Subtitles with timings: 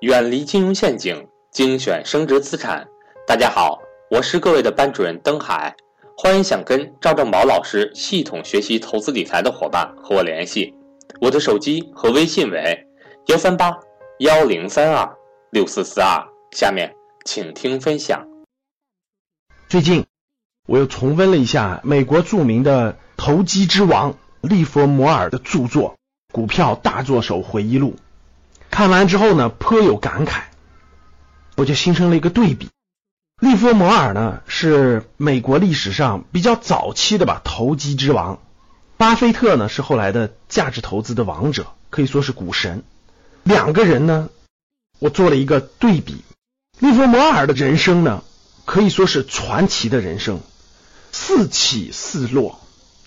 [0.00, 2.86] 远离金融陷阱，精选升值资产。
[3.26, 5.74] 大家好，我是各位的班主任登海，
[6.16, 10.72] 欢迎想跟赵正宝老师系统学习投资理财的伙伴和我联系，
[11.20, 12.86] 我的手机和微信为
[13.26, 13.76] 幺三八
[14.20, 15.16] 幺零三二
[15.50, 16.24] 六四四二。
[16.52, 16.94] 下面
[17.24, 18.24] 请听分享。
[19.68, 20.06] 最近
[20.66, 25.96] 我又重温了一下美国著名的投机之王利弗摩尔的著作
[26.32, 27.90] 《股票大作手回忆录》。
[28.70, 30.42] 看完之后呢，颇有感慨，
[31.56, 32.68] 我就形成了一个对比。
[33.40, 38.40] 利弗摩尔呢是美国历史上比较早期的吧投机之王，
[38.96, 42.82] 巴菲特呢是后来的价值投资的王者，可以说是股神。
[43.44, 44.28] 两个人呢，
[44.98, 46.24] 我做了一个对比。
[46.80, 48.22] 利弗摩尔的人生呢，
[48.64, 50.40] 可以说是传奇的人生，
[51.10, 52.60] 四起四落，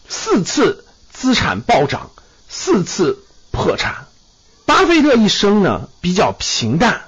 [0.08, 2.12] 四次资产暴涨，
[2.50, 3.20] 四次
[3.52, 4.08] 破产。
[4.72, 7.02] 巴菲特一生呢比较平淡，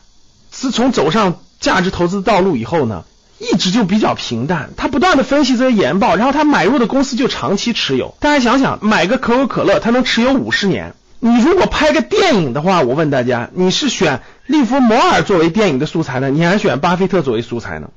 [0.51, 3.05] 自从走上价值投资道路以后呢，
[3.39, 4.71] 一直就比较平淡。
[4.75, 8.17] 他不断的分析这些研报，然后他买入的公司就长期持有。
[8.19, 10.93] 大家想想，买个可口可乐，他能持有五十年。
[11.21, 17.91] 你如果拍个电影的话，我问大家，你是选利弗摩尔作为电影的素材呢，你还选巴菲特作为素材呢？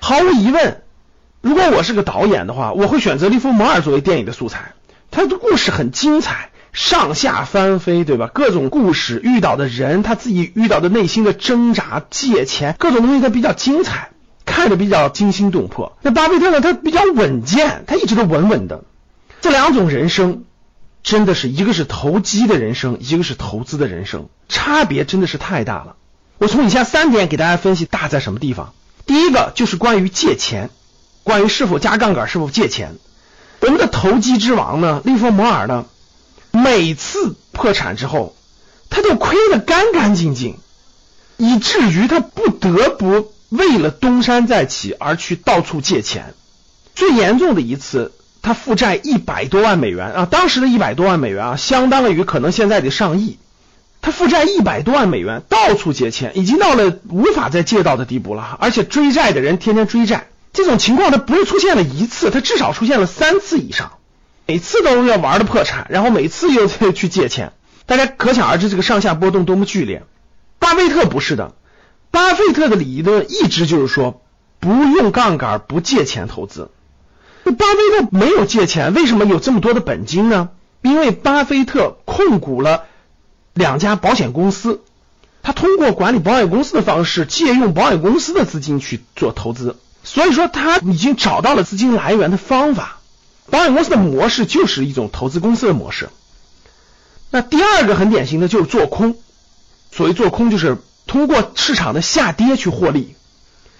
[0.00, 0.82] 毫无疑问，
[1.40, 4.72] 如果我是个导演的话，我会选择利弗摩尔作为电影的素材。
[5.12, 6.50] 他的故事很精彩。
[6.74, 8.28] 上下翻飞，对吧？
[8.34, 14.10] 各种故事遇到的人，他自己遇到的内心的挣扎、借钱，各种东西他比较精彩，
[14.44, 15.96] 看着比较惊心动魄。
[16.02, 16.60] 那巴菲特呢？
[16.60, 18.82] 他比较稳健，他一直都稳稳的。
[19.40, 20.42] 这两种人生，
[21.04, 25.94] 真的是一个是投机的人生，一个是投资的人生，差别真的是太大了。
[26.38, 28.72] 我从以下三点给大家分析大在什么地方。
[29.06, 30.70] 第一个就是关于借钱，
[31.22, 32.96] 关于是否加杠杆，是否借钱。
[33.60, 35.86] 我们的投机之王呢，利弗摩尔呢？
[36.54, 38.36] 每次破产之后，
[38.88, 40.56] 他都亏得干干净净，
[41.36, 46.32] 以至于他不得不为了东山再起而去到处借钱。
[46.94, 53.36] 最严重的一次，他负债一百多万美元啊，当时的一百多万美元啊，相当于可能现在的上亿。
[54.00, 58.56] 他负债一百多万美元，到处借钱，已经到了无法再借到的地步了。
[58.60, 63.94] 而且追债的人天天追债，这种情况他不是出现了一次，他至少出现了三次以上。
[64.46, 67.52] 每次都要玩的破产，然后每次又去借钱，
[67.86, 70.04] 大家可想而知这个上下波动多么剧烈。
[70.58, 71.54] 巴菲特不是的，
[72.10, 74.22] 巴菲特的理论一直就是说
[74.60, 76.70] 不用杠杆、不借钱投资。
[77.44, 80.50] 巴菲特没有借钱，为什么有这么多的本金呢？
[80.82, 82.84] 因为巴菲特控股了
[83.54, 84.82] 两家保险公司，
[85.42, 93.00] 他通过管理保险公司的方式，借用保险公司的资金去做投资，所以说他已经找到了资金来源的方法。
[93.50, 96.08] 保险公司的模式就是一种投资公司的模式。
[97.30, 99.16] 那第二个很典型的就是做空，
[99.90, 103.14] 所谓做空就是通过市场的下跌去获利。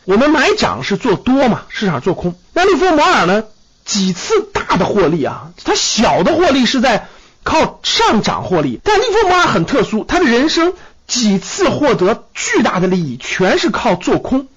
[0.04, 2.34] 我们买涨是做多嘛，市场做空。
[2.52, 3.44] 那利弗摩尔呢？
[3.84, 7.08] 几次大的获利啊，他小的获利是在
[7.42, 10.72] 靠上涨获利，但利弗摩尔很特殊，他的人生
[11.06, 14.48] 几次获得巨大的利益，全是靠做空。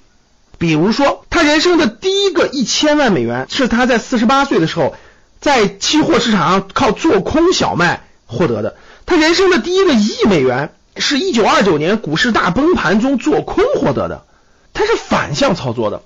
[0.57, 4.95] 比如说，他人生的第一个一千万美元是他在四十八岁的时候，
[5.40, 8.75] 在期货市场上靠做空小麦获得的。
[9.06, 14.25] 他人生的第一个一亿美元是一九二九年股市大崩盘中做空获得的。
[14.73, 16.01] 他是反向操作的。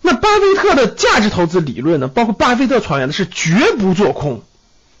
[0.00, 2.08] 那巴菲特的价值投资理论呢？
[2.08, 4.42] 包括巴菲特传言的是绝不做空。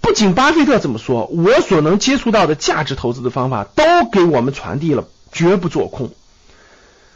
[0.00, 6.10] 不仅巴菲特这么说，我所能接触到的价值投资的方法都给我们传递了绝不做空。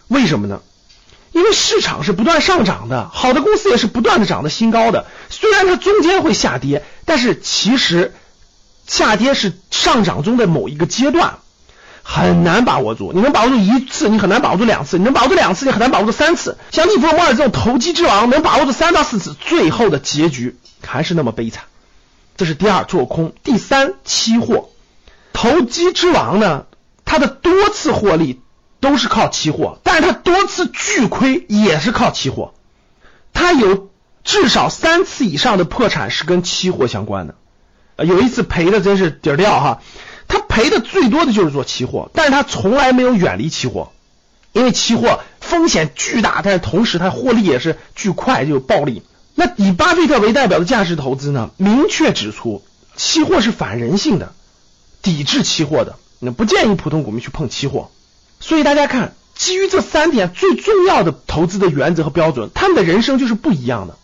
[0.06, 0.60] 为什么呢？
[1.32, 5.06] 因为市场是不断上涨的，好的公司也是不断的涨的新高的。
[5.28, 8.14] 虽然它中间会下跌，但是其实
[8.86, 11.38] 下跌是上涨中的某一个阶段，
[12.02, 13.12] 很难把握住。
[13.14, 16.56] 你能把握住一次，你很难把握住两次；你能把握住两次，你很难把握住三次。
[16.70, 21.64] 像利弗莫尔这种投机之王，能把握住三到四次，最后的结局还是那么悲惨。
[22.36, 24.70] 这是第二，做空；第三，期货。
[25.32, 26.64] 投机之王呢，
[27.04, 28.40] 他的多次获利。
[28.80, 32.54] 都是靠期货，但是他多次巨亏也是靠期货，
[33.32, 33.90] 他有
[34.24, 37.34] 至少三次以上的破产是跟期货相关的，
[37.96, 39.82] 呃有一次赔的真是底儿掉哈，
[40.28, 43.90] 他赔的最多的就是做期货，但是他从来没有远离期货，
[44.52, 49.02] 因为期货风险巨大，但是同时它获利也是巨快，就有暴利。
[49.34, 52.62] 那以巴菲特为代表的价值投资呢，明确指出
[52.96, 54.32] 期货是反人性的，
[55.00, 57.90] 抵制期货的，那不建议普通股民去碰期货。
[58.40, 63.96] 所以大家看，基于这三点最重要的投资的原则和标准，他们的人生就是不一样的。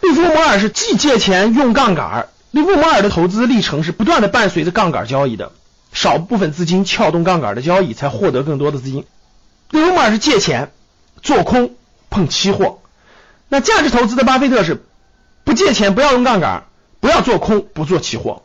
[0.00, 5.52] 利弗摩尔是既借钱用杠杆，利弗摩尔的投资历程是不断的伴随着杠杆交易的，
[5.92, 9.04] 少部分资金撬动杠杆的交易才获得更多的资金。
[9.70, 10.70] 利弗莫尔是借钱
[11.22, 11.74] 做空
[12.10, 12.80] 碰期货，
[13.48, 14.82] 那价值投资的巴菲特是
[15.44, 16.64] 不借钱，不要用杠杆，
[17.00, 18.42] 不要做空，不做期货。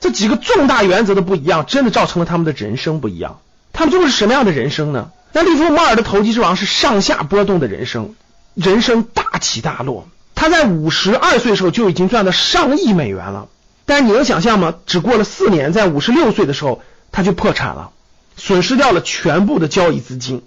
[0.00, 3.40] 这几个重大原则的不一样，真的造成了他们的人生不一样。
[3.72, 5.10] 他们做的是什么样的人生呢？
[5.32, 8.14] 那利弗莫尔的投机之王是上下波动的人生，
[8.54, 10.08] 人生大起大落。
[10.34, 13.48] 他在五十二岁的时候就已经赚了上亿美元了，
[13.86, 14.74] 但是你能想象吗？
[14.86, 16.82] 只过了四年，在五十六岁的时候
[17.12, 17.92] 他就破产了，
[18.36, 20.42] 损失掉了全部的交易资金，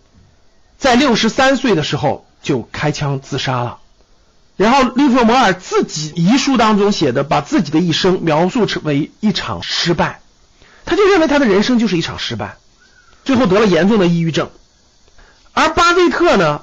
[0.77, 3.77] 在六十三岁的时候就开枪自杀了。
[4.57, 10.19] 然后利弗莫尔自己遗书当中写的，把自己的一生描述成为一场失败，
[10.85, 12.57] 他就认为他的人生就是一场失败，
[13.25, 14.49] 最后得了严重的抑郁症。
[15.53, 16.61] 而巴菲特呢，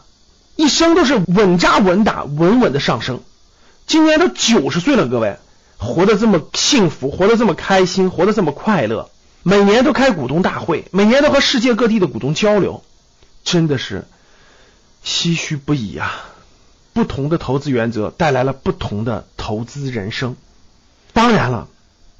[0.56, 3.20] 一生都是稳扎稳打，稳稳的上升。
[3.86, 5.36] 今年都九十岁了，各位，
[5.76, 9.10] 活得这么幸福，活得这么开心，活得这么快乐，
[9.42, 12.84] 每年都开股东大会，每年都和世界各地的股东交流，
[13.44, 14.06] 真的是
[15.04, 16.26] 唏嘘不已啊！
[16.92, 20.36] 不同的投资原则带来了不同的投资人生。
[21.14, 21.66] 当然了，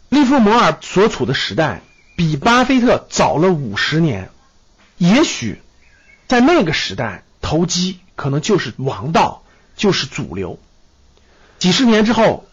[0.09, 1.83] 利弗摩尔所处的时代
[2.23, 4.31] 比巴菲特早了五十年，
[4.97, 5.61] 也许。
[6.29, 9.43] 在那个时代，投机可能就是王道，
[9.77, 10.61] 就是主流。
[11.59, 12.47] 几十年之后，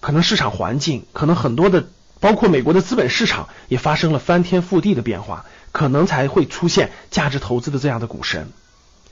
[0.00, 1.88] 可能市场环境，可能很多的，
[2.20, 8.48] 包括美国的资本市场也发生了翻天覆地的变化，可能才会出现价值投资的这样的股神。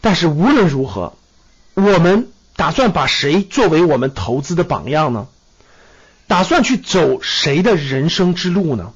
[0.00, 1.12] 但是无论如何，
[1.74, 5.28] 我们打算把谁作为我们投资的榜样呢？
[6.26, 8.94] 打算去走谁的人生之路呢？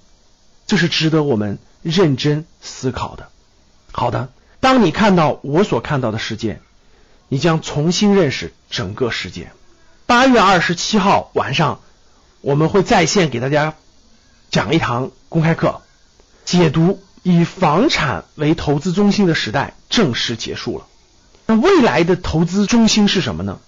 [0.66, 3.28] 这是值得我们认真思考的。
[3.92, 4.30] 好的。
[4.60, 6.58] 当你看到我所看到的世界，
[7.28, 9.52] 你将重新认识整个世界。
[10.06, 11.82] 八月二十七号晚上，
[12.40, 13.74] 我们会在线给大家
[14.50, 15.82] 讲一堂公开课，
[16.46, 20.86] 解读以房产为投资中心的时代正式结束了。
[21.44, 23.60] 那未来的投资中心是什么呢？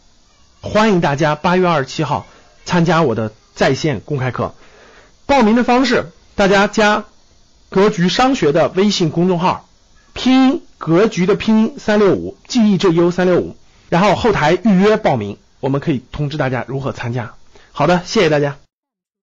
[0.62, 2.26] 欢迎大家八月二十七号
[2.64, 4.54] 参加我的在线公开课。
[5.26, 7.04] 报名的方式，大家加
[7.70, 9.68] 格局商学的微信公众号，
[10.12, 10.62] 拼音。
[10.78, 13.56] 格局的拼音三六五，G E J U 三六五，
[13.88, 17.32] 然后后台预约报名，我们可以通知大家如何参加。
[17.72, 18.65] 好的，谢谢大家。